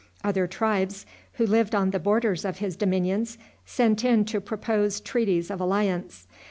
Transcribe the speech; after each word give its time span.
Other 0.23 0.47
tribes, 0.47 1.05
who 1.33 1.45
lived 1.45 1.75
on 1.75 1.91
the 1.91 1.99
borders 1.99 2.43
of 2.43 2.57
his 2.57 2.75
dominions, 2.75 3.37
sent 3.67 4.03
in 4.03 4.25
to 4.25 4.41
propose 4.41 4.99
treaties 4.99 5.51
of 5.51 5.61
alliance. 5.61 6.25